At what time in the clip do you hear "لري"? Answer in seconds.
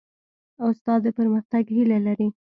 2.07-2.27